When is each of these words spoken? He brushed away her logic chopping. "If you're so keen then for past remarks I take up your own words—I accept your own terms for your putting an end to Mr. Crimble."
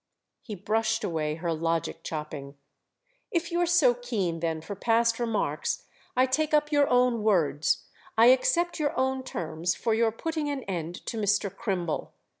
He 0.41 0.55
brushed 0.55 1.03
away 1.03 1.35
her 1.35 1.53
logic 1.53 2.03
chopping. 2.03 2.55
"If 3.29 3.51
you're 3.51 3.67
so 3.67 3.93
keen 3.93 4.39
then 4.39 4.59
for 4.61 4.73
past 4.75 5.19
remarks 5.19 5.83
I 6.17 6.25
take 6.25 6.55
up 6.55 6.71
your 6.71 6.87
own 6.89 7.21
words—I 7.21 8.25
accept 8.29 8.79
your 8.79 8.97
own 8.99 9.23
terms 9.23 9.75
for 9.75 9.93
your 9.93 10.11
putting 10.11 10.49
an 10.49 10.63
end 10.63 11.05
to 11.05 11.17
Mr. 11.17 11.55
Crimble." 11.55 12.13